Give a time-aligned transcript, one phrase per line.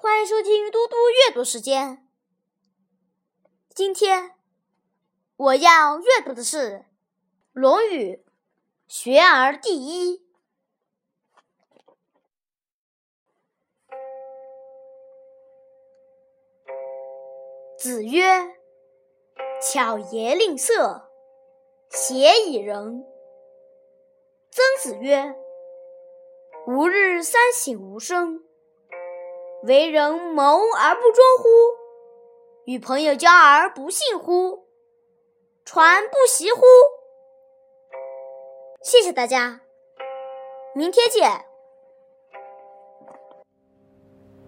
[0.00, 2.06] 欢迎收听嘟嘟阅读时间。
[3.74, 4.36] 今天
[5.36, 6.56] 我要阅读的是
[7.52, 8.14] 《论语·
[8.86, 10.18] 学而第一》。
[17.76, 18.56] 子曰
[19.60, 21.10] ：“巧言令色，
[21.90, 23.04] 鲜矣仁。”
[24.52, 25.34] 曾子曰
[26.68, 28.44] ：“吾日三省吾身。”
[29.64, 31.48] 为人谋而不忠乎？
[32.64, 34.68] 与朋友交而不信乎？
[35.64, 36.62] 传不习乎？
[38.82, 39.60] 谢谢大家，
[40.74, 41.47] 明天见。